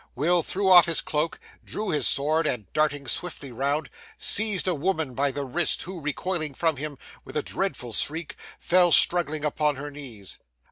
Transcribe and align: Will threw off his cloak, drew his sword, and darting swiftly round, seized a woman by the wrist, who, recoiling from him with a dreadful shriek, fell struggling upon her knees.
Will 0.15 0.41
threw 0.41 0.67
off 0.67 0.87
his 0.87 0.99
cloak, 0.99 1.39
drew 1.63 1.89
his 1.91 2.07
sword, 2.07 2.47
and 2.47 2.65
darting 2.73 3.05
swiftly 3.07 3.51
round, 3.51 3.87
seized 4.17 4.67
a 4.67 4.73
woman 4.73 5.13
by 5.13 5.29
the 5.29 5.45
wrist, 5.45 5.83
who, 5.83 6.01
recoiling 6.01 6.55
from 6.55 6.77
him 6.77 6.97
with 7.23 7.37
a 7.37 7.43
dreadful 7.43 7.93
shriek, 7.93 8.35
fell 8.57 8.91
struggling 8.91 9.45
upon 9.45 9.75
her 9.75 9.91
knees. 9.91 10.39